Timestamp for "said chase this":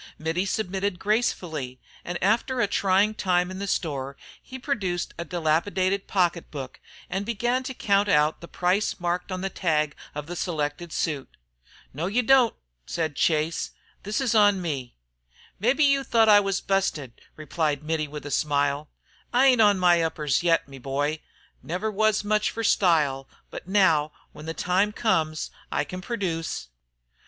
12.87-14.19